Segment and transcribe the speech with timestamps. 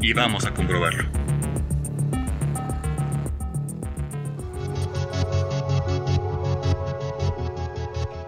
[0.00, 1.04] y vamos a comprobarlo.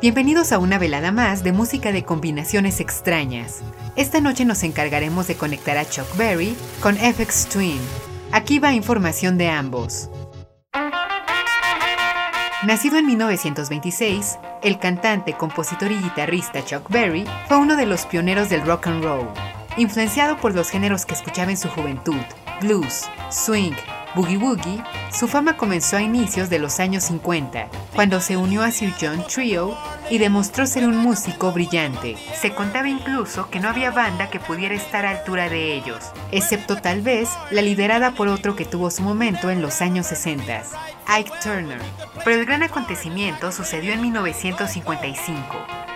[0.00, 3.62] Bienvenidos a una velada más de música de combinaciones extrañas.
[3.95, 7.78] Esta noche nos encargaremos de conectar a Chuck Berry con FX Twin.
[8.33, 10.11] Aquí va información de ambos.
[12.66, 18.48] Nacido en 1926, el cantante, compositor y guitarrista Chuck Berry fue uno de los pioneros
[18.48, 19.28] del rock and roll.
[19.79, 22.21] Influenciado por los géneros que escuchaba en su juventud,
[22.61, 23.73] blues, swing,
[24.15, 28.70] Boogie Woogie, su fama comenzó a inicios de los años 50, cuando se unió a
[28.70, 29.75] Sir John Trio
[30.12, 32.18] y demostró ser un músico brillante.
[32.38, 36.77] Se contaba incluso que no había banda que pudiera estar a altura de ellos, excepto
[36.77, 40.64] tal vez la liderada por otro que tuvo su momento en los años 60,
[41.06, 41.80] Ike Turner.
[42.27, 45.42] Pero el gran acontecimiento sucedió en 1955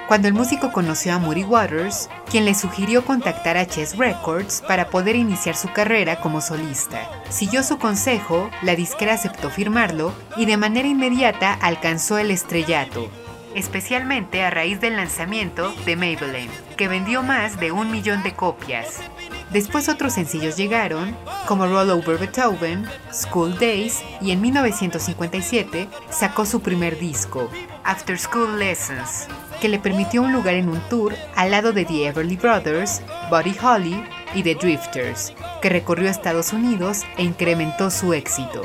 [0.08, 4.88] cuando el músico conoció a Moody Waters, quien le sugirió contactar a Chess Records para
[4.88, 7.10] poder iniciar su carrera como solista.
[7.28, 13.10] Siguió su consejo, la disquera aceptó firmarlo y de manera inmediata alcanzó el estrellato,
[13.56, 19.00] especialmente a raíz del lanzamiento de Maybelline, que vendió más de un millón de copias.
[19.50, 21.16] Después otros sencillos llegaron,
[21.48, 27.50] como Roll Over Beethoven, School Days y en 1957 sacó su primer disco,
[27.82, 29.26] After School Lessons,
[29.60, 33.56] que le permitió un lugar en un tour al lado de The Everly Brothers, Buddy
[33.62, 38.62] Holly y The Drifters, que recorrió Estados Unidos e incrementó su éxito.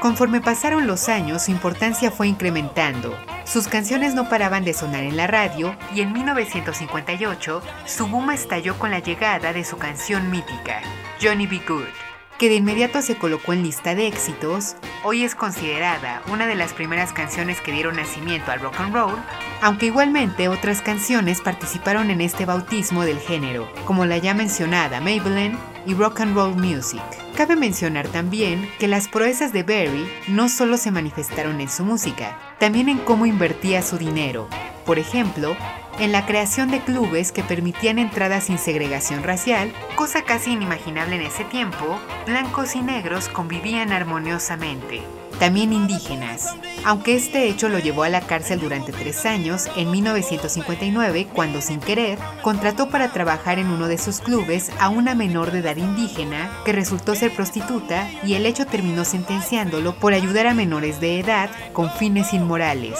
[0.00, 3.18] Conforme pasaron los años, su importancia fue incrementando.
[3.44, 8.78] Sus canciones no paraban de sonar en la radio y en 1958 su boom estalló
[8.78, 10.82] con la llegada de su canción mítica,
[11.20, 11.60] Johnny B.
[11.66, 12.07] Good
[12.38, 16.72] que de inmediato se colocó en lista de éxitos, hoy es considerada una de las
[16.72, 19.16] primeras canciones que dieron nacimiento al rock and roll,
[19.60, 25.58] aunque igualmente otras canciones participaron en este bautismo del género, como la ya mencionada Maybelline
[25.84, 27.02] y Rock and Roll Music.
[27.36, 32.38] Cabe mencionar también que las proezas de Berry no solo se manifestaron en su música,
[32.60, 34.48] también en cómo invertía su dinero.
[34.86, 35.56] Por ejemplo,
[35.98, 41.22] en la creación de clubes que permitían entradas sin segregación racial, cosa casi inimaginable en
[41.22, 45.02] ese tiempo, blancos y negros convivían armoniosamente.
[45.38, 51.28] También indígenas, aunque este hecho lo llevó a la cárcel durante tres años en 1959
[51.32, 55.60] cuando sin querer contrató para trabajar en uno de sus clubes a una menor de
[55.60, 61.00] edad indígena que resultó ser prostituta y el hecho terminó sentenciándolo por ayudar a menores
[61.00, 62.98] de edad con fines inmorales.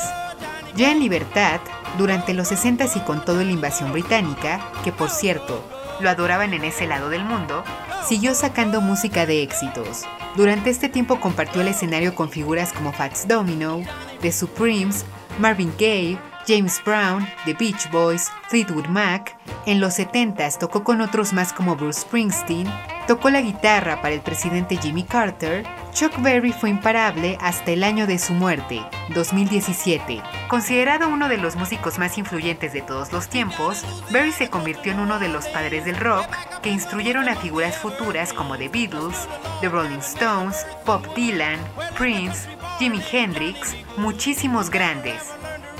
[0.76, 1.60] Ya en libertad,
[1.96, 5.64] durante los 60 y con toda la invasión británica, que por cierto,
[6.00, 7.64] lo adoraban en ese lado del mundo,
[8.06, 10.04] siguió sacando música de éxitos.
[10.36, 13.82] Durante este tiempo compartió el escenario con figuras como Fats Domino,
[14.20, 15.04] The Supremes,
[15.38, 19.36] Marvin Gaye, James Brown, The Beach Boys, Fleetwood Mac.
[19.66, 22.66] En los 70 tocó con otros más como Bruce Springsteen,
[23.08, 25.66] tocó la guitarra para el presidente Jimmy Carter
[25.98, 30.22] Chuck Berry fue imparable hasta el año de su muerte, 2017.
[30.46, 35.00] Considerado uno de los músicos más influyentes de todos los tiempos, Berry se convirtió en
[35.00, 36.28] uno de los padres del rock
[36.62, 39.26] que instruyeron a figuras futuras como The Beatles,
[39.60, 41.58] The Rolling Stones, Bob Dylan,
[41.96, 42.48] Prince,
[42.78, 45.37] Jimi Hendrix, muchísimos grandes.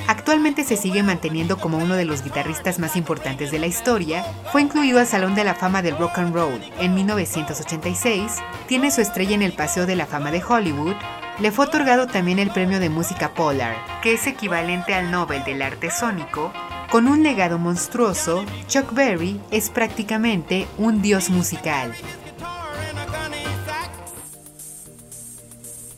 [0.08, 4.62] Actualmente se sigue manteniendo como uno de los guitarristas más importantes de la historia, fue
[4.62, 8.36] incluido al Salón de la Fama del Rock and Roll en 1986,
[8.66, 10.94] tiene su estrella en el Paseo de la Fama de Hollywood,
[11.40, 15.60] le fue otorgado también el Premio de Música Polar, que es equivalente al Nobel del
[15.60, 16.54] Arte Sónico,
[16.90, 21.92] con un legado monstruoso, Chuck Berry es prácticamente un dios musical.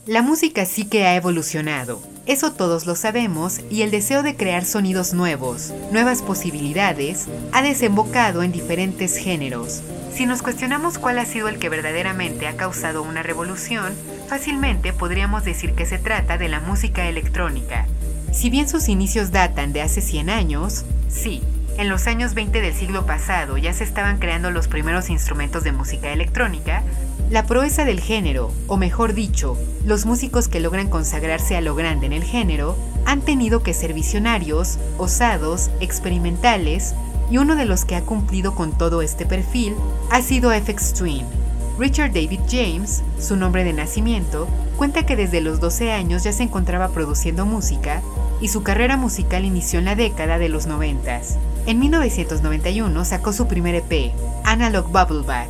[0.05, 4.63] La música sí que ha evolucionado, eso todos lo sabemos y el deseo de crear
[4.63, 9.81] sonidos nuevos, nuevas posibilidades, ha desembocado en diferentes géneros.
[10.13, 13.93] Si nos cuestionamos cuál ha sido el que verdaderamente ha causado una revolución,
[14.27, 17.87] fácilmente podríamos decir que se trata de la música electrónica.
[18.31, 21.41] Si bien sus inicios datan de hace 100 años, sí,
[21.77, 25.71] en los años 20 del siglo pasado ya se estaban creando los primeros instrumentos de
[25.71, 26.83] música electrónica,
[27.29, 32.05] la proeza del género, o mejor dicho, los músicos que logran consagrarse a lo grande
[32.05, 36.93] en el género, han tenido que ser visionarios, osados, experimentales,
[37.29, 39.75] y uno de los que ha cumplido con todo este perfil
[40.09, 41.25] ha sido FX Twin.
[41.79, 46.43] Richard David James, su nombre de nacimiento, cuenta que desde los 12 años ya se
[46.43, 48.01] encontraba produciendo música
[48.41, 51.21] y su carrera musical inició en la década de los 90.
[51.67, 54.11] En 1991 sacó su primer EP,
[54.43, 55.49] Analog Bubble Bat.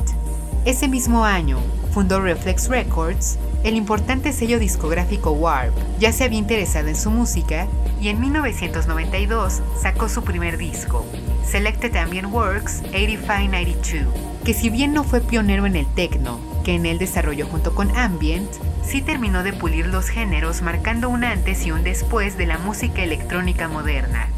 [0.66, 1.58] Ese mismo año
[1.92, 5.72] fundó Reflex Records, el importante sello discográfico Warp.
[5.98, 7.66] Ya se había interesado en su música
[7.98, 11.06] y en 1992 sacó su primer disco,
[11.46, 14.12] Selected Ambient Works 8592,
[14.44, 17.96] que si bien no fue pionero en el techno, que en él desarrolló junto con
[17.96, 18.50] Ambient,
[18.84, 23.02] sí terminó de pulir los géneros marcando un antes y un después de la música
[23.02, 24.28] electrónica moderna.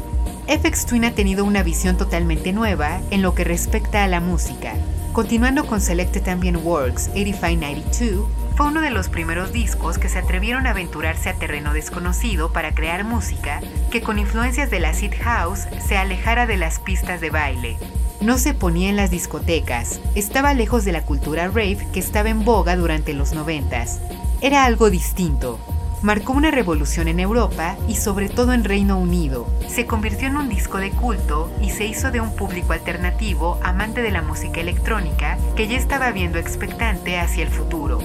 [0.47, 4.75] FX Twin ha tenido una visión totalmente nueva en lo que respecta a la música.
[5.11, 10.67] Continuando con Selected Ambient Works 8592, fue uno de los primeros discos que se atrevieron
[10.67, 13.59] a aventurarse a terreno desconocido para crear música
[13.89, 17.77] que con influencias de la acid house se alejara de las pistas de baile.
[18.21, 22.45] No se ponía en las discotecas, estaba lejos de la cultura rave que estaba en
[22.45, 23.99] boga durante los noventas.
[24.41, 25.59] Era algo distinto.
[26.01, 29.47] Marcó una revolución en Europa y sobre todo en Reino Unido.
[29.67, 34.01] Se convirtió en un disco de culto y se hizo de un público alternativo amante
[34.01, 37.99] de la música electrónica que ya estaba viendo expectante hacia el futuro.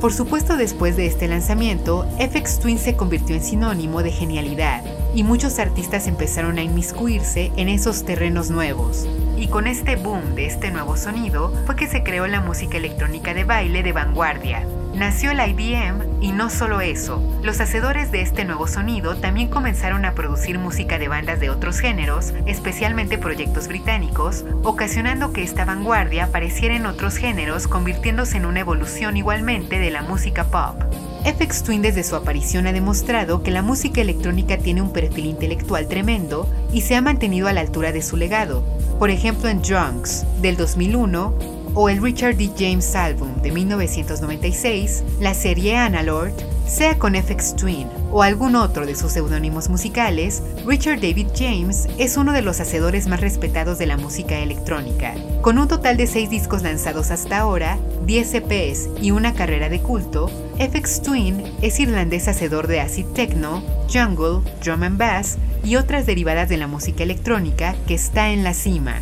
[0.00, 4.82] Por supuesto, después de este lanzamiento, FX Twin se convirtió en sinónimo de genialidad
[5.14, 9.08] y muchos artistas empezaron a inmiscuirse en esos terrenos nuevos.
[9.38, 13.32] Y con este boom de este nuevo sonido fue que se creó la música electrónica
[13.32, 18.44] de baile de vanguardia, Nació el IBM y no solo eso, los hacedores de este
[18.44, 24.44] nuevo sonido también comenzaron a producir música de bandas de otros géneros, especialmente proyectos británicos,
[24.62, 30.02] ocasionando que esta vanguardia apareciera en otros géneros convirtiéndose en una evolución igualmente de la
[30.02, 30.80] música pop.
[31.24, 35.88] FX Twin desde su aparición ha demostrado que la música electrónica tiene un perfil intelectual
[35.88, 38.62] tremendo y se ha mantenido a la altura de su legado.
[39.00, 42.50] Por ejemplo en Drunks, del 2001, o el Richard D.
[42.56, 46.32] James álbum de 1996, la serie Analord,
[46.66, 52.16] sea con FX Twin o algún otro de sus seudónimos musicales, Richard David James es
[52.16, 55.14] uno de los hacedores más respetados de la música electrónica.
[55.42, 59.80] Con un total de 6 discos lanzados hasta ahora, 10 EPs y una carrera de
[59.80, 63.62] culto, FX Twin es irlandés hacedor de acid techno,
[63.92, 68.54] jungle, drum and bass y otras derivadas de la música electrónica que está en la
[68.54, 69.00] cima.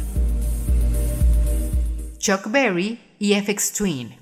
[2.23, 4.15] Chuck Berry y FX Twin.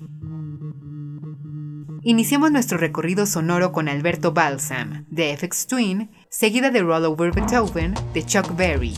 [2.01, 7.93] Iniciamos nuestro recorrido sonoro con Alberto Balsam, de FX Twin, seguida de Roll Over Beethoven,
[8.15, 8.95] de Chuck Berry.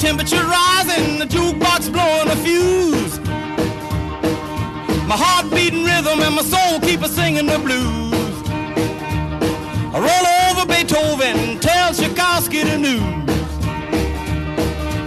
[0.00, 3.18] Temperature rising, the jukebox blowing a fuse.
[5.06, 8.34] My heart beating rhythm and my soul keep a singing the blues.
[9.92, 13.28] I roll over Beethoven, tell Tchaikovsky the news.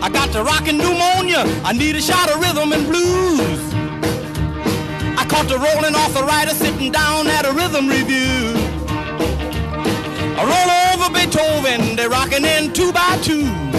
[0.04, 3.74] I got the rockin' pneumonia, I need a shot of rhythm and blues.
[5.18, 5.94] I caught the rolling
[6.28, 8.54] rider sitting down at a rhythm review.
[10.38, 13.73] I roll over Beethoven, they're rockin' in two by two.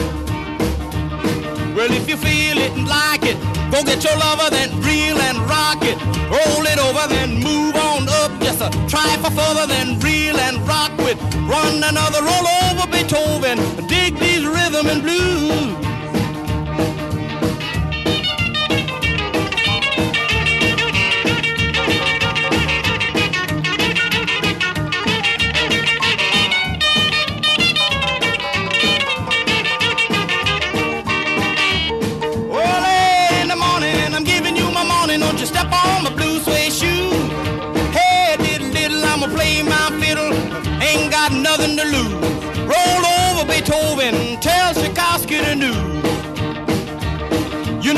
[1.74, 3.36] Well, if you feel it and like it,
[3.72, 5.98] go get your lover, then reel and rock it.
[6.30, 8.30] Roll it over, then move on up.
[8.40, 11.18] Just a try for further, then reel and rock with.
[11.50, 13.58] Run another roll over Beethoven.
[13.88, 15.83] Dig these rhythm and blues.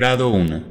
[0.00, 0.62] Grado 1.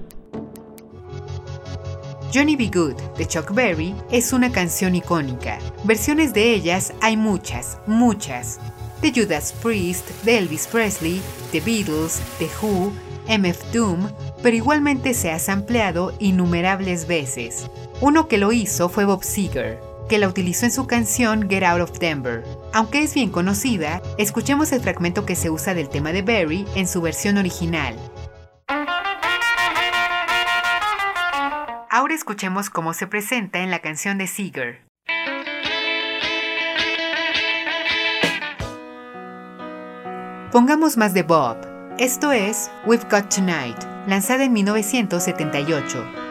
[2.34, 5.60] Johnny Be Good de Chuck Berry es una canción icónica.
[5.84, 8.58] Versiones de ellas hay muchas, muchas.
[9.02, 12.94] De Judas Priest, de Elvis Presley, The Beatles, The Who,
[13.28, 14.08] MF Doom,
[14.42, 17.70] pero igualmente se ha sampleado innumerables veces.
[18.00, 21.82] Uno que lo hizo fue Bob Seger, que la utilizó en su canción Get Out
[21.82, 22.46] of Denver.
[22.72, 26.88] Aunque es bien conocida, escuchemos el fragmento que se usa del tema de Berry en
[26.88, 27.94] su versión original.
[31.98, 34.82] Ahora escuchemos cómo se presenta en la canción de Seeger.
[40.52, 41.58] Pongamos más de Bob.
[41.98, 46.27] Esto es We've Got Tonight, lanzada en 1978.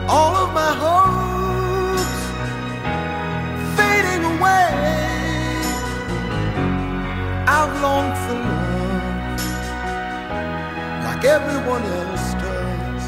[0.08, 2.16] All of my hopes
[3.76, 4.70] fading away.
[7.56, 9.40] I've longed for love
[11.04, 13.06] like everyone else does.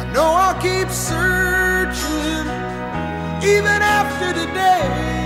[0.00, 2.46] I know I'll keep searching
[3.42, 5.19] even after today.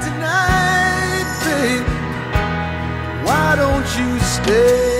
[0.00, 1.86] Tonight, babe.
[3.24, 4.91] Why don't you stay?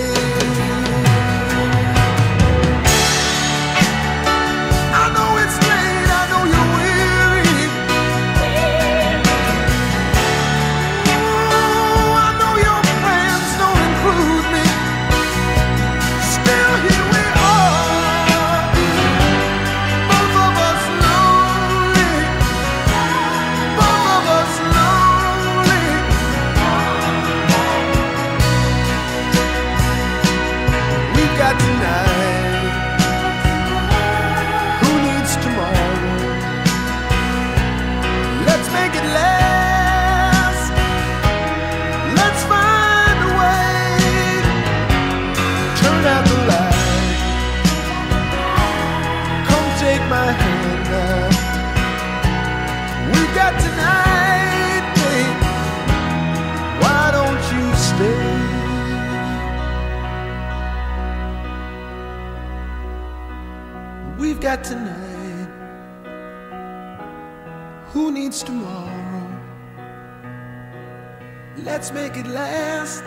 [71.93, 73.03] Make it last.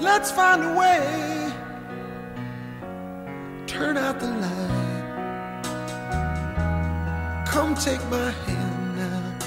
[0.00, 1.52] Let's find a way.
[3.66, 5.64] Turn out the light.
[7.46, 9.38] Come take my hand now.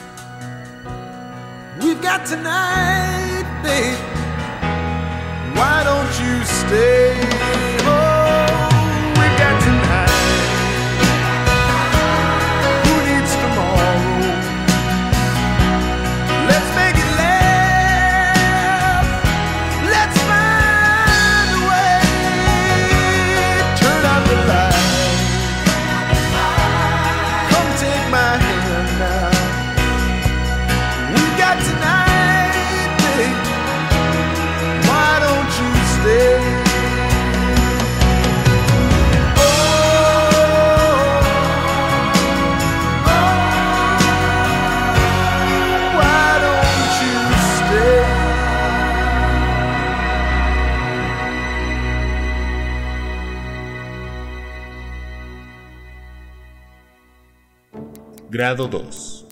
[1.81, 3.99] We've got tonight, babe.
[5.57, 7.70] Why don't you stay?
[58.51, 59.25] Grado 2.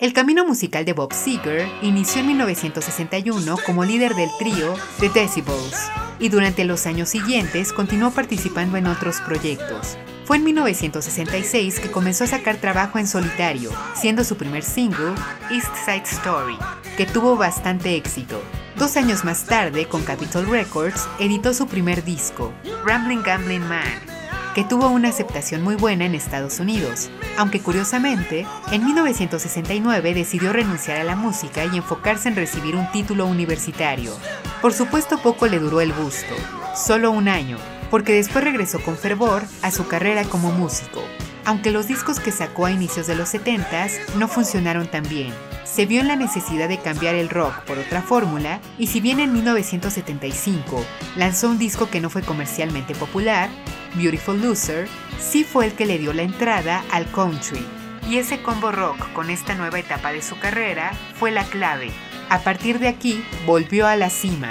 [0.00, 5.92] El camino musical de Bob Seger inició en 1961 como líder del trío The Decibels
[6.18, 9.96] y durante los años siguientes continuó participando en otros proyectos.
[10.24, 15.14] Fue en 1966 que comenzó a sacar trabajo en solitario, siendo su primer single
[15.52, 16.58] East Side Story,
[16.96, 18.42] que tuvo bastante éxito.
[18.76, 22.52] Dos años más tarde, con Capitol Records, editó su primer disco,
[22.84, 24.11] Rambling Gambling Man,
[24.54, 30.98] que tuvo una aceptación muy buena en Estados Unidos, aunque curiosamente, en 1969 decidió renunciar
[30.98, 34.12] a la música y enfocarse en recibir un título universitario.
[34.60, 36.34] Por supuesto poco le duró el gusto,
[36.76, 37.56] solo un año,
[37.90, 41.02] porque después regresó con fervor a su carrera como músico.
[41.44, 45.32] Aunque los discos que sacó a inicios de los 70s no funcionaron tan bien,
[45.64, 49.18] se vio en la necesidad de cambiar el rock por otra fórmula y si bien
[49.18, 50.84] en 1975
[51.16, 53.48] lanzó un disco que no fue comercialmente popular,
[53.94, 54.86] Beautiful Loser,
[55.18, 57.64] sí fue el que le dio la entrada al country.
[58.08, 61.90] Y ese combo rock con esta nueva etapa de su carrera fue la clave.
[62.28, 64.50] A partir de aquí, volvió a la cima.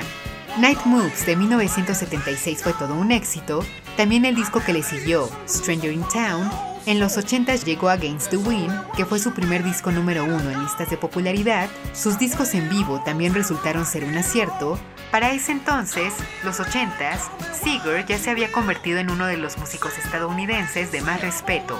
[0.58, 3.64] Night Moves de 1976 fue todo un éxito,
[3.96, 6.50] también el disco que le siguió, Stranger in Town,
[6.92, 10.62] en los 80 llegó Against the Wind, que fue su primer disco número uno en
[10.62, 11.70] listas de popularidad.
[11.94, 14.78] Sus discos en vivo también resultaron ser un acierto.
[15.10, 19.98] Para ese entonces, los 80s, Seeger ya se había convertido en uno de los músicos
[19.98, 21.80] estadounidenses de más respeto.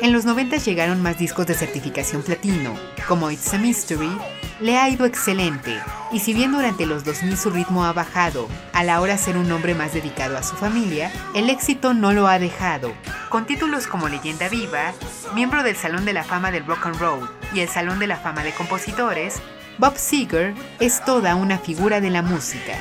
[0.00, 2.74] En los 90 llegaron más discos de certificación platino,
[3.08, 4.16] como It's a Mystery,
[4.60, 5.76] le ha ido excelente,
[6.12, 9.50] y si bien durante los 2000 su ritmo ha bajado, a la hora ser un
[9.50, 12.92] hombre más dedicado a su familia, el éxito no lo ha dejado.
[13.28, 14.92] Con títulos como Leyenda Viva,
[15.34, 18.16] miembro del Salón de la Fama del Rock and Roll y el Salón de la
[18.16, 19.40] Fama de Compositores,
[19.78, 22.78] Bob Seger es toda una figura de la música.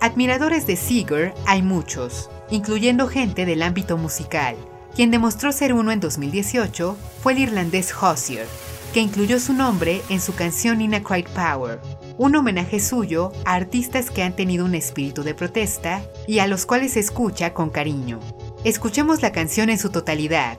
[0.00, 4.56] Admiradores de Seeger hay muchos, incluyendo gente del ámbito musical.
[4.94, 8.46] Quien demostró ser uno en 2018 fue el irlandés Hozier,
[8.92, 11.80] que incluyó su nombre en su canción In a Cried Power,
[12.16, 16.66] un homenaje suyo a artistas que han tenido un espíritu de protesta y a los
[16.66, 18.20] cuales se escucha con cariño.
[18.64, 20.58] Escuchemos la canción en su totalidad.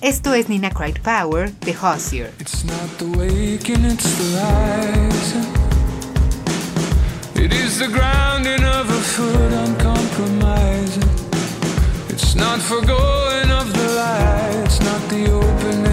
[0.00, 2.32] Esto es Nina Cried Power de Hozier.
[2.40, 5.62] It's not the waking, it's the rising.
[7.36, 11.02] It is the grounding of a foot uncompromising.
[12.08, 14.64] It's not forgoing of the light.
[14.64, 15.91] It's not the opening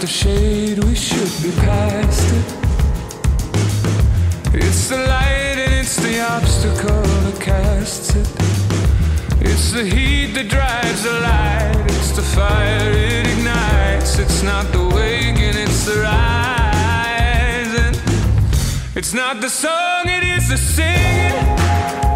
[0.00, 2.44] the shade, we should be past it.
[4.54, 8.26] It's the light and it's the obstacle that casts it.
[9.42, 11.84] It's the heat that drives the light.
[11.88, 14.18] It's the fire it ignites.
[14.18, 17.94] It's not the waking, it's the rising.
[18.94, 22.09] It's not the song, it is the singing.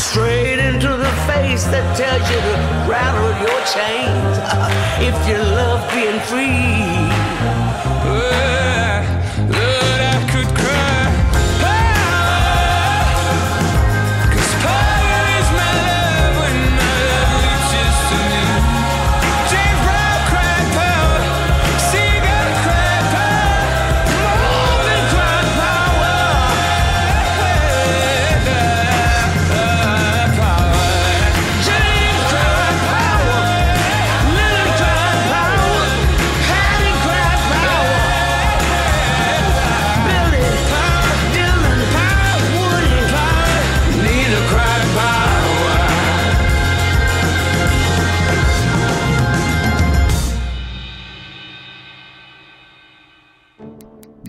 [0.00, 2.54] Straight into the face that tells you to
[2.90, 4.38] rattle your chains.
[5.08, 6.80] if you love being free.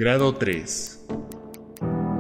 [0.02, 1.00] Grado 3.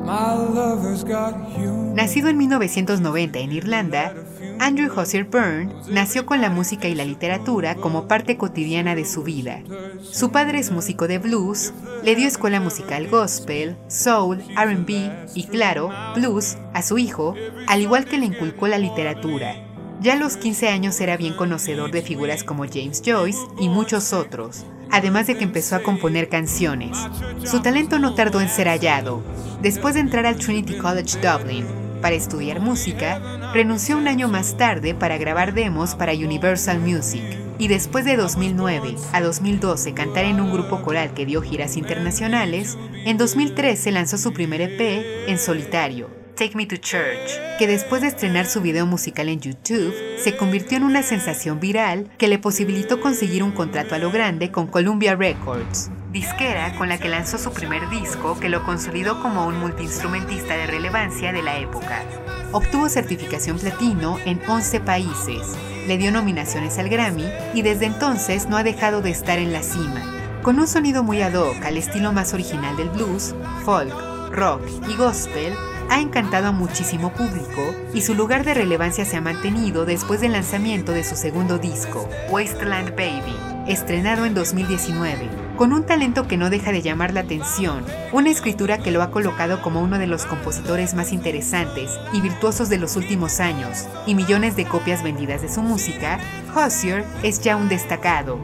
[0.05, 1.95] My lover's got you.
[1.95, 4.13] Nacido en 1990 en Irlanda,
[4.59, 9.23] Andrew Hosier Byrne nació con la música y la literatura como parte cotidiana de su
[9.23, 9.63] vida.
[10.03, 15.89] Su padre es músico de blues, le dio escuela musical gospel, soul, RB y, claro,
[16.13, 17.33] blues a su hijo,
[17.65, 19.55] al igual que le inculcó la literatura.
[20.01, 24.13] Ya a los 15 años era bien conocedor de figuras como James Joyce y muchos
[24.13, 26.97] otros, además de que empezó a componer canciones.
[27.43, 29.23] Su talento no tardó en ser hallado.
[29.61, 31.65] Después de entrar al Trinity College Dublin
[32.01, 33.21] para estudiar música,
[33.53, 37.23] renunció un año más tarde para grabar demos para Universal Music.
[37.57, 42.77] Y después de 2009 a 2012 cantar en un grupo coral que dio giras internacionales,
[43.05, 48.07] en 2013 lanzó su primer EP en solitario, Take Me to Church, que después de
[48.07, 52.99] estrenar su video musical en YouTube, se convirtió en una sensación viral que le posibilitó
[52.99, 57.51] conseguir un contrato a lo grande con Columbia Records, disquera con la que lanzó su
[57.51, 62.03] primer disco que lo consolidó como un multiinstrumentista de relevancia de la época.
[62.51, 65.55] Obtuvo certificación platino en 11 países,
[65.87, 69.63] le dio nominaciones al Grammy y desde entonces no ha dejado de estar en la
[69.63, 70.39] cima.
[70.43, 73.93] Con un sonido muy ad hoc al estilo más original del blues, folk,
[74.31, 75.53] rock y gospel,
[75.89, 80.33] ha encantado a muchísimo público y su lugar de relevancia se ha mantenido después del
[80.33, 83.35] lanzamiento de su segundo disco, Wasteland Baby,
[83.67, 85.29] estrenado en 2019.
[85.57, 89.11] Con un talento que no deja de llamar la atención, una escritura que lo ha
[89.11, 94.15] colocado como uno de los compositores más interesantes y virtuosos de los últimos años, y
[94.15, 96.19] millones de copias vendidas de su música,
[96.55, 98.39] Hozier es ya un destacado,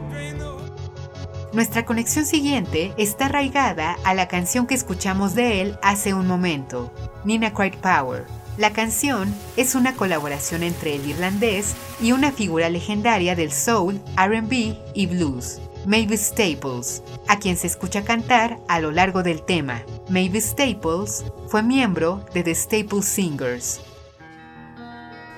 [1.52, 6.92] nuestra conexión siguiente está arraigada a la canción que escuchamos de él hace un momento,
[7.24, 8.26] Nina Cried Power.
[8.58, 14.76] La canción es una colaboración entre el irlandés y una figura legendaria del soul, RB
[14.94, 19.82] y blues, Mavis Staples, a quien se escucha cantar a lo largo del tema.
[20.10, 23.80] Mavis Staples fue miembro de The Staples Singers.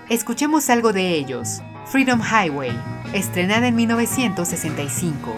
[0.08, 2.72] Escuchemos algo de ellos, Freedom Highway,
[3.12, 5.34] estrenada en 1965.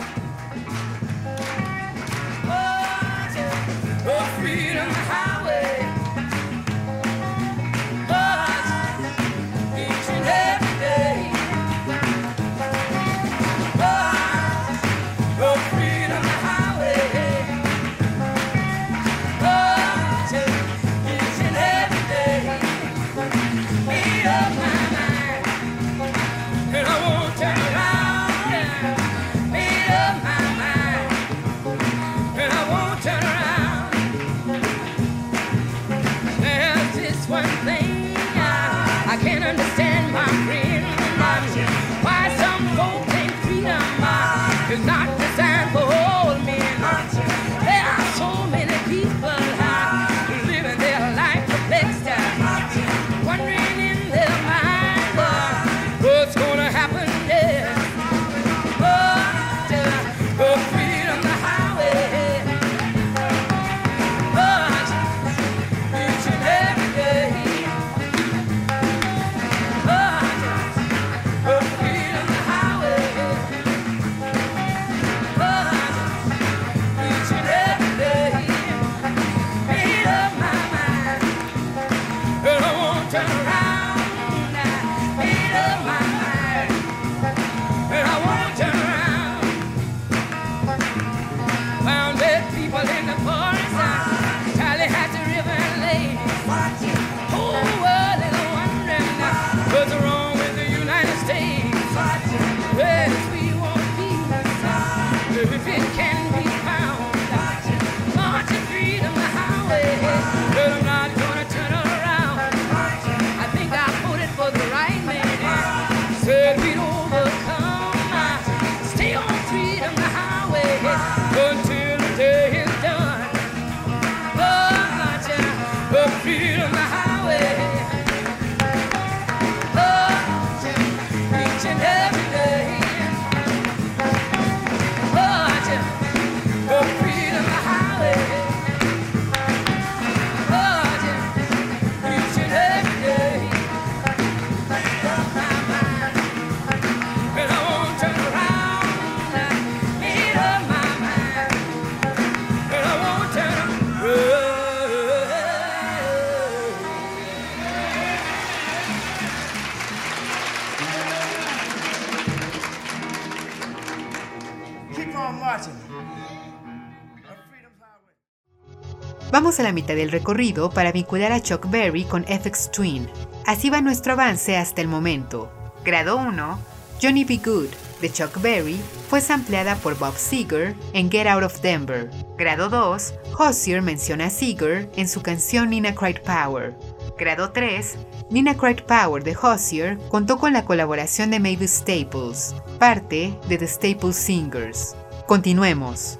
[169.59, 173.07] A la mitad del recorrido para vincular a Chuck Berry con FX Twin.
[173.45, 175.53] Así va nuestro avance hasta el momento.
[175.85, 176.59] Grado 1,
[177.03, 177.37] Johnny B.
[177.45, 177.69] Good,
[178.01, 182.09] de Chuck Berry, fue sampleada por Bob Seger en Get Out of Denver.
[182.39, 186.75] Grado 2, Hozier menciona a Seeger en su canción Nina Cried Power.
[187.19, 187.99] Grado 3,
[188.31, 193.67] Nina Cried Power de Hozier contó con la colaboración de Mavis Staples, parte de The
[193.67, 194.97] Staples Singers.
[195.27, 196.19] Continuemos.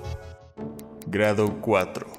[1.07, 2.12] Grado 4.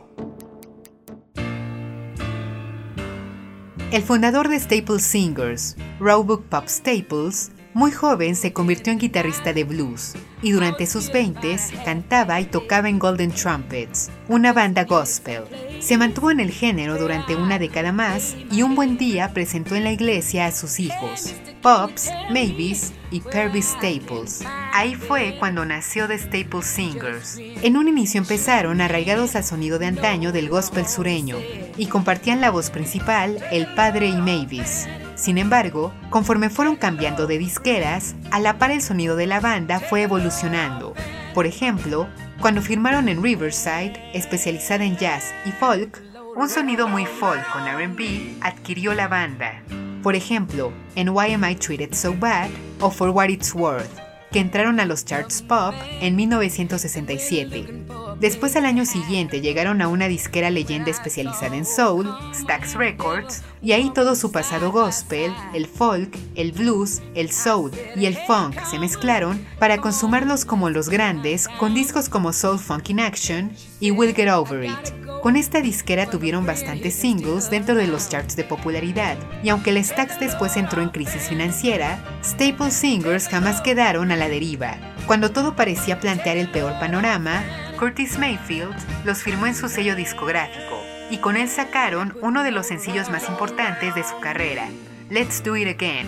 [3.94, 9.66] El fundador de Staples Singers, Roebuck Pop Staples, muy joven se convirtió en guitarrista de
[9.66, 15.44] blues y durante sus 20 cantaba y tocaba en Golden Trumpets, una banda gospel.
[15.80, 19.84] Se mantuvo en el género durante una década más y un buen día presentó en
[19.84, 24.44] la iglesia a sus hijos, Pops, Mavis y Pervis Staples.
[24.74, 27.38] Ahí fue cuando nació The Staples Singers.
[27.38, 31.38] En un inicio empezaron arraigados al sonido de antaño del gospel sureño
[31.78, 34.88] y compartían la voz principal el padre y Mavis.
[35.16, 39.80] Sin embargo, conforme fueron cambiando de disqueras, a la par el sonido de la banda
[39.80, 40.94] fue evolucionando.
[41.34, 42.08] Por ejemplo,
[42.40, 46.02] cuando firmaron en Riverside, especializada en jazz y folk,
[46.36, 49.62] un sonido muy folk con RB adquirió la banda.
[50.02, 52.50] Por ejemplo, en Why Am I Treated So Bad
[52.82, 54.03] o For What It's Worth,
[54.34, 57.86] que entraron a los charts pop en 1967.
[58.20, 63.72] Después al año siguiente llegaron a una disquera leyenda especializada en soul, Stax Records, y
[63.72, 68.80] ahí todo su pasado gospel, el folk, el blues, el soul y el funk se
[68.80, 74.16] mezclaron para consumarlos como los grandes con discos como Soul Funk in Action y We'll
[74.16, 75.13] Get Over It.
[75.24, 79.82] Con esta disquera tuvieron bastantes singles dentro de los charts de popularidad, y aunque el
[79.82, 84.76] Stax después entró en crisis financiera, Staple Singers jamás quedaron a la deriva.
[85.08, 87.42] Cuando todo parecía plantear el peor panorama,
[87.80, 92.68] Curtis Mayfield los firmó en su sello discográfico, y con él sacaron uno de los
[92.68, 94.68] sencillos más importantes de su carrera,
[95.10, 96.06] Let's Do It Again.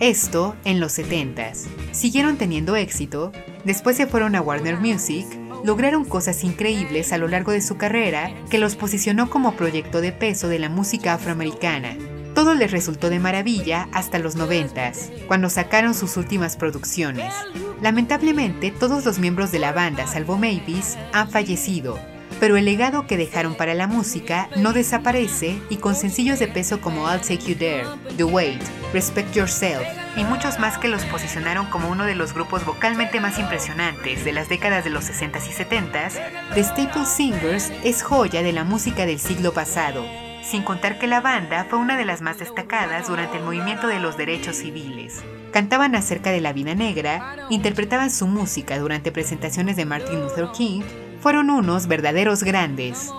[0.00, 1.66] Esto en los 70s.
[1.92, 3.30] Siguieron teniendo éxito,
[3.66, 5.26] después se fueron a Warner Music,
[5.64, 10.12] lograron cosas increíbles a lo largo de su carrera que los posicionó como proyecto de
[10.12, 11.96] peso de la música afroamericana.
[12.34, 14.92] Todo les resultó de maravilla hasta los 90,
[15.26, 17.32] cuando sacaron sus últimas producciones.
[17.80, 21.98] Lamentablemente, todos los miembros de la banda, salvo Mavis, han fallecido,
[22.40, 26.80] pero el legado que dejaron para la música no desaparece y con sencillos de peso
[26.80, 31.66] como I'll Take You There, The Wait, Respect Yourself y muchos más que los posicionaron
[31.66, 35.52] como uno de los grupos vocalmente más impresionantes de las décadas de los 60s y
[35.52, 40.04] 70s, The Staple Singers es joya de la música del siglo pasado,
[40.42, 43.98] sin contar que la banda fue una de las más destacadas durante el movimiento de
[43.98, 45.22] los derechos civiles.
[45.52, 50.82] Cantaban acerca de la vida negra, interpretaban su música durante presentaciones de Martin Luther King
[51.24, 53.10] fueron unos verdaderos grandes.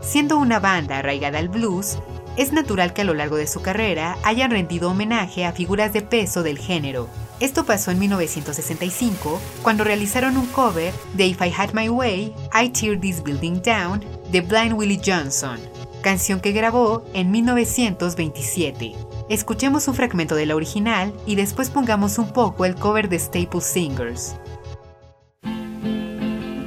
[0.00, 2.00] Siendo una banda arraigada al blues,
[2.36, 6.02] es natural que a lo largo de su carrera hayan rendido homenaje a figuras de
[6.02, 7.08] peso del género.
[7.38, 12.70] Esto pasó en 1965, cuando realizaron un cover de If I Had My Way, I
[12.70, 15.60] Tear This Building Down, de Blind Willie Johnson,
[16.02, 18.92] canción que grabó en 1927.
[19.28, 23.60] Escuchemos un fragmento de la original y después pongamos un poco el cover de Staple
[23.60, 24.34] Singers.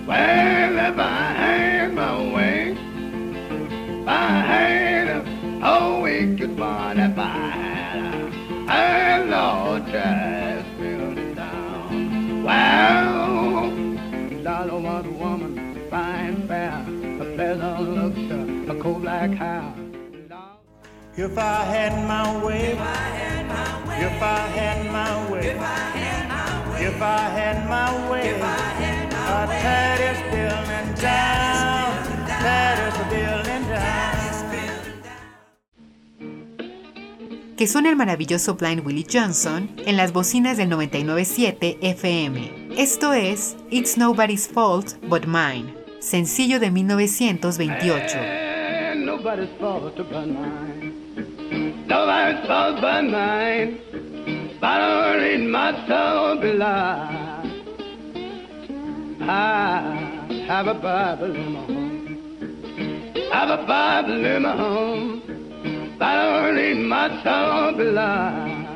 [0.09, 5.21] Well, if I had my way, if I had a
[5.63, 12.43] whole wicked one, if I had a Lord just build it down.
[12.43, 13.69] Well,
[14.43, 16.83] dollar was a woman, fine, fair,
[17.21, 19.75] a pleasant looks, a cold black hair.
[21.17, 25.45] If I had my way, if I had my way, if I had my way,
[25.45, 29.08] if I had my way, if I had my way,
[30.31, 31.93] building down,
[33.09, 34.09] building down.
[37.57, 42.69] que suena el maravilloso Blind Willie Johnson en las bocinas del 997 FM.
[42.77, 48.17] Esto es It's Nobody's Fault But Mine, sencillo de 1928.
[48.17, 50.93] And nobody's fault but mine.
[51.85, 53.77] Nobody's fault but mine.
[54.61, 54.79] But
[55.41, 57.28] my soul.
[59.21, 61.89] I have a Bible in my home.
[63.31, 65.95] Have a Bible in my home.
[65.99, 68.67] But only my soul belongs.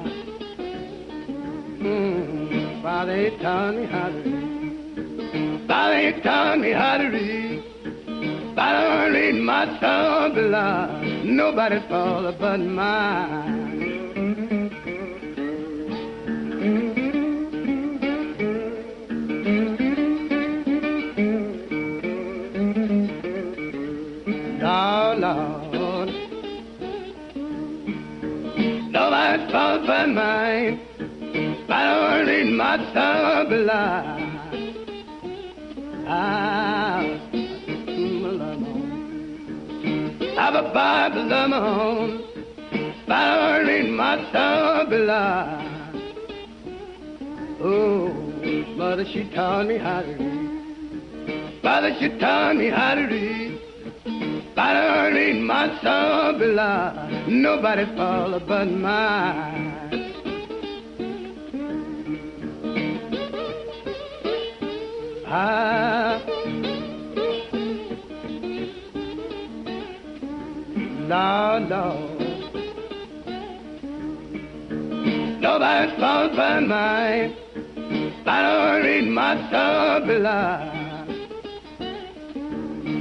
[1.81, 5.67] Mm, Father, he taught me how to read.
[5.67, 7.63] Father, he taught me how to read.
[8.55, 11.25] But only my soul belongs.
[11.25, 13.62] Nobody's fault but mine.
[29.53, 30.81] thought by mine,
[31.69, 32.73] I don't need my.
[36.05, 37.01] I ah,
[40.41, 42.23] have a Bible of my own,
[43.07, 45.11] I my trouble.
[47.61, 48.07] Oh,
[48.75, 51.63] mother, she taught me how to read.
[51.63, 53.52] Mother, she taught me how to read.
[54.55, 57.41] Father, read my son blind.
[57.41, 59.73] Nobody follow but mine.
[65.25, 66.21] Ah,
[71.09, 72.13] Lord, Lord.
[75.41, 77.35] Nobody's fault but mine.
[78.25, 80.82] I don't read my soul blind.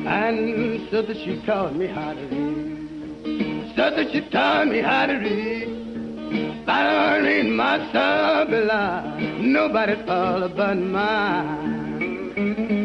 [0.05, 3.72] And so that she taught me how to read.
[3.76, 6.66] So that she taught me how to read.
[6.66, 9.53] Don't read my soul blind.
[9.53, 12.81] Nobody's fault but mine.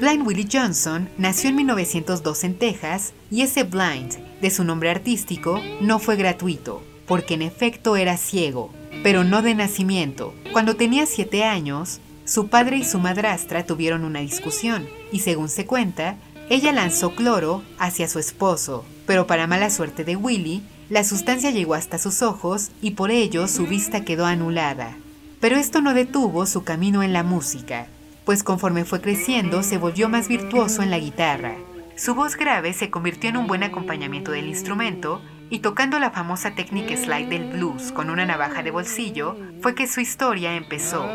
[0.00, 5.60] Blind Willie Johnson nació en 1902 en Texas y ese Blind, de su nombre artístico,
[5.80, 10.34] no fue gratuito, porque en efecto era ciego, pero no de nacimiento.
[10.52, 15.66] Cuando tenía 7 años, su padre y su madrastra tuvieron una discusión y según se
[15.66, 16.16] cuenta,
[16.48, 21.74] ella lanzó cloro hacia su esposo, pero para mala suerte de Willie, la sustancia llegó
[21.74, 24.96] hasta sus ojos y por ello su vista quedó anulada.
[25.40, 27.86] Pero esto no detuvo su camino en la música,
[28.24, 31.54] pues conforme fue creciendo se volvió más virtuoso en la guitarra.
[31.96, 36.56] Su voz grave se convirtió en un buen acompañamiento del instrumento y tocando la famosa
[36.56, 41.08] técnica slide del blues con una navaja de bolsillo fue que su historia empezó.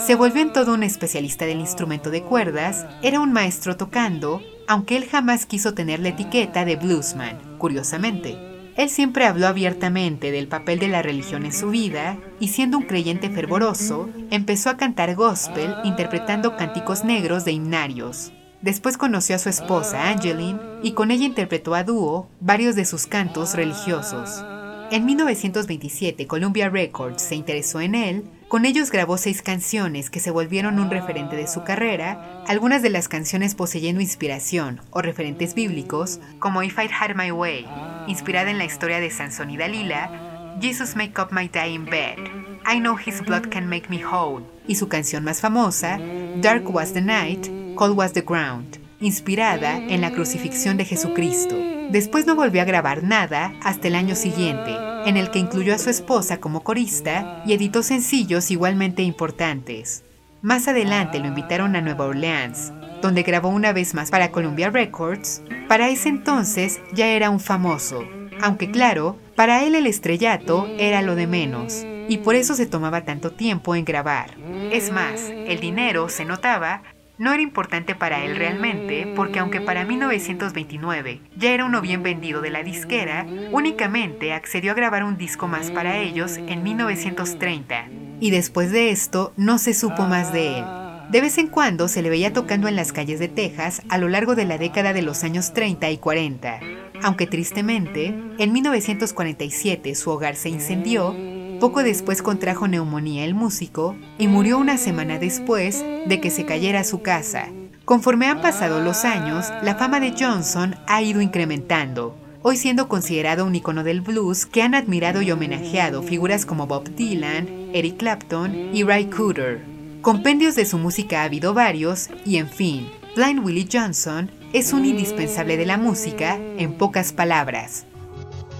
[0.00, 4.96] Se volvió en todo un especialista del instrumento de cuerdas, era un maestro tocando, aunque
[4.96, 8.57] él jamás quiso tener la etiqueta de bluesman, curiosamente.
[8.78, 12.84] Él siempre habló abiertamente del papel de la religión en su vida y siendo un
[12.84, 18.32] creyente fervoroso, empezó a cantar gospel interpretando cánticos negros de himnarios.
[18.62, 23.08] Después conoció a su esposa Angeline y con ella interpretó a dúo varios de sus
[23.08, 24.44] cantos religiosos.
[24.92, 30.30] En 1927 Columbia Records se interesó en él, con ellos grabó seis canciones que se
[30.30, 36.18] volvieron un referente de su carrera, algunas de las canciones poseyendo inspiración o referentes bíblicos,
[36.38, 37.66] como If I Had My Way,
[38.06, 42.18] inspirada en la historia de Sansón y Dalila, Jesus Make Up My Dying Bed,
[42.66, 45.98] I Know His Blood Can Make Me Whole, y su canción más famosa,
[46.40, 51.54] Dark Was the Night, Cold Was the Ground, inspirada en la crucifixión de Jesucristo.
[51.90, 54.74] Después no volvió a grabar nada hasta el año siguiente,
[55.08, 60.04] en el que incluyó a su esposa como corista y editó sencillos igualmente importantes.
[60.42, 65.42] Más adelante lo invitaron a Nueva Orleans, donde grabó una vez más para Columbia Records.
[65.66, 68.04] Para ese entonces ya era un famoso,
[68.42, 73.00] aunque claro, para él el estrellato era lo de menos, y por eso se tomaba
[73.00, 74.36] tanto tiempo en grabar.
[74.70, 76.82] Es más, el dinero, se notaba,
[77.18, 82.40] no era importante para él realmente, porque aunque para 1929 ya era uno bien vendido
[82.40, 87.88] de la disquera, únicamente accedió a grabar un disco más para ellos en 1930.
[88.20, 90.64] Y después de esto no se supo más de él.
[91.10, 94.08] De vez en cuando se le veía tocando en las calles de Texas a lo
[94.08, 96.60] largo de la década de los años 30 y 40.
[97.02, 101.14] Aunque tristemente, en 1947 su hogar se incendió
[101.58, 106.84] poco después contrajo neumonía el músico y murió una semana después de que se cayera
[106.84, 107.48] su casa.
[107.84, 113.46] Conforme han pasado los años, la fama de Johnson ha ido incrementando, hoy siendo considerado
[113.46, 118.70] un icono del blues que han admirado y homenajeado figuras como Bob Dylan, Eric Clapton
[118.74, 119.62] y Ray Cooder.
[120.02, 124.84] Compendios de su música ha habido varios y en fin, Blind Willie Johnson es un
[124.84, 127.87] indispensable de la música en pocas palabras.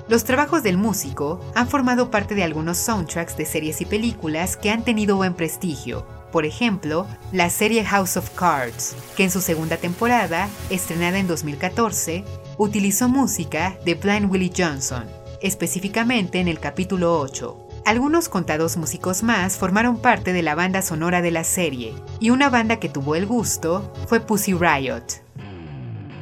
[0.08, 4.70] Los trabajos del músico han formado parte de algunos soundtracks de series y películas que
[4.70, 6.06] han tenido buen prestigio.
[6.32, 12.24] Por ejemplo, la serie House of Cards, que en su segunda temporada, estrenada en 2014,
[12.56, 15.04] utilizó música de Blind Willie Johnson,
[15.42, 17.68] específicamente en el capítulo 8.
[17.84, 22.48] Algunos contados músicos más formaron parte de la banda sonora de la serie, y una
[22.48, 25.04] banda que tuvo el gusto fue Pussy Riot.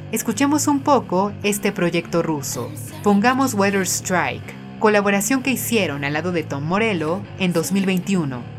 [0.09, 2.71] Escuchemos un poco este proyecto ruso.
[3.03, 8.56] Pongamos Weather Strike, colaboración que hicieron al lado de Tom Morello en 2021.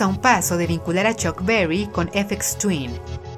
[0.00, 2.90] A un paso de vincular a Chuck Berry con FX Twin.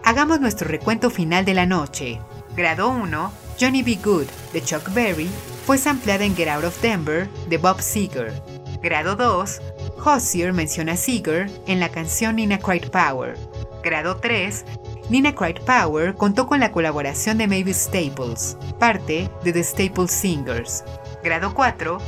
[0.05, 2.20] Hagamos nuestro recuento final de la noche.
[2.57, 3.98] Grado 1, Johnny B.
[4.02, 5.28] Good, de Chuck Berry,
[5.66, 8.32] fue sampleada en Get Out of Denver, de Bob Seger.
[8.80, 9.61] Grado 2,
[10.05, 13.36] Hozier menciona a Seeger en la canción Nina Cried Power.
[13.82, 14.64] Grado 3,
[15.11, 20.84] Nina Cried Power contó con la colaboración de Mavis Staples, parte de The Staples Singers.
[21.24, 21.98] Grado 4,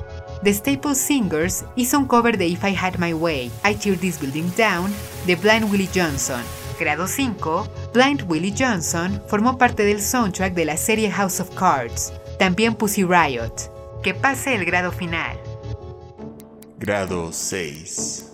[0.43, 4.21] The Staples Singers hizo un cover de If I Had My Way, I Tear This
[4.21, 4.93] Building Down,
[5.27, 6.43] de Blind Willie Johnson.
[6.79, 12.13] Grado 5, Blind Willie Johnson formó parte del soundtrack de la serie House of Cards,
[12.39, 13.55] también Pussy Riot.
[14.03, 15.39] Que pase el grado final.
[16.79, 18.26] Grado 6.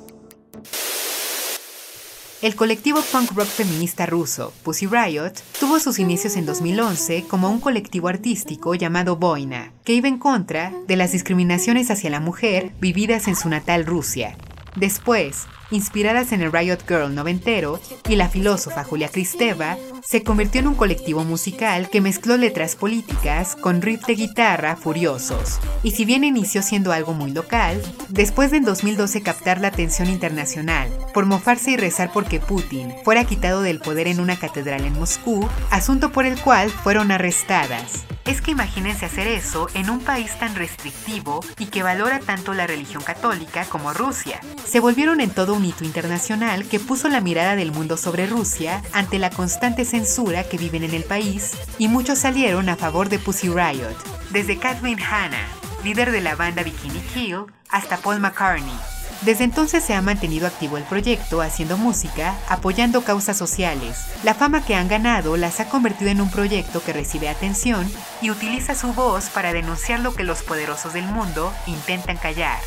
[2.43, 5.30] El colectivo punk rock feminista ruso, Pussy Riot,
[5.61, 10.72] tuvo sus inicios en 2011 como un colectivo artístico llamado Boina, que iba en contra
[10.88, 14.36] de las discriminaciones hacia la mujer vividas en su natal Rusia.
[14.74, 20.68] Después, inspiradas en el Riot Girl noventero, y la filósofa Julia Kristeva, se convirtió en
[20.68, 25.59] un colectivo musical que mezcló letras políticas con riff de guitarra furiosos.
[25.83, 30.09] Y si bien inició siendo algo muy local, después de en 2012 captar la atención
[30.09, 34.93] internacional por mofarse y rezar porque Putin fuera quitado del poder en una catedral en
[34.93, 38.05] Moscú, asunto por el cual fueron arrestadas.
[38.25, 42.68] Es que imagínense hacer eso en un país tan restrictivo y que valora tanto la
[42.68, 44.41] religión católica como Rusia.
[44.64, 48.82] Se volvieron en todo un hito internacional que puso la mirada del mundo sobre Rusia
[48.92, 53.18] ante la constante censura que viven en el país y muchos salieron a favor de
[53.18, 53.96] Pussy Riot,
[54.30, 55.46] desde Kathleen Hanna,
[55.84, 58.74] líder de la banda Bikini Kill, hasta Paul McCartney,
[59.22, 64.06] desde entonces se ha mantenido activo el proyecto haciendo música, apoyando causas sociales.
[64.24, 67.88] La fama que han ganado las ha convertido en un proyecto que recibe atención
[68.20, 72.58] y utiliza su voz para denunciar lo que los poderosos del mundo intentan callar.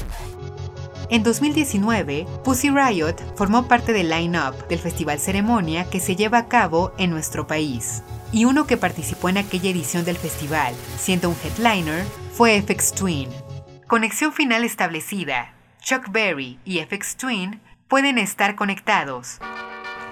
[1.09, 6.47] En 2019, Pussy Riot formó parte del line-up del Festival Ceremonia que se lleva a
[6.47, 8.01] cabo en nuestro país.
[8.31, 12.03] Y uno que participó en aquella edición del festival, siendo un headliner,
[12.33, 13.29] fue FX Twin.
[13.87, 19.39] Conexión final establecida, Chuck Berry y FX Twin pueden estar conectados.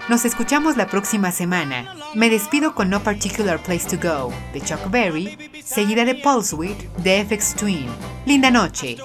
[0.10, 1.96] Nos escuchamos la próxima semana.
[2.14, 6.56] Me despido con No Particular Place to Go de Chuck Berry, seguida de Pulse
[6.98, 7.88] de FX Twin.
[8.26, 8.98] Linda noche.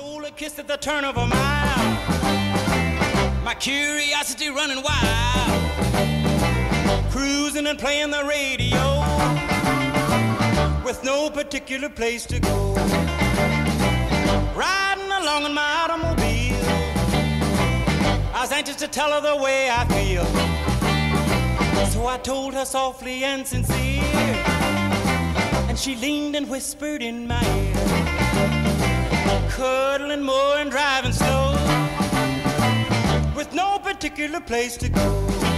[3.43, 5.73] My curiosity running wild.
[7.11, 9.03] Cruising and playing the radio
[10.85, 12.75] with no particular place to go.
[14.55, 16.63] Riding along in my automobile.
[18.33, 20.25] I was anxious to tell her the way I feel.
[21.87, 24.05] So I told her softly and sincere.
[25.69, 27.68] And she leaned and whispered in my ear.
[29.59, 31.51] Cuddling more and driving slow.
[33.35, 35.58] With no particular place to go.